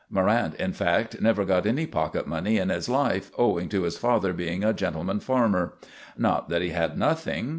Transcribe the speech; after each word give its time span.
Morrant, 0.09 0.55
in 0.55 0.73
fact, 0.73 1.21
never 1.21 1.45
got 1.45 1.67
any 1.67 1.85
pocket 1.85 2.25
money 2.25 2.57
in 2.57 2.69
his 2.69 2.89
life, 2.89 3.29
owing 3.37 3.69
to 3.69 3.83
his 3.83 3.99
father 3.99 4.33
being 4.33 4.63
a 4.63 4.73
gentleman 4.73 5.19
farmer. 5.19 5.75
Not 6.17 6.49
that 6.49 6.63
he 6.63 6.69
had 6.69 6.97
nothing. 6.97 7.49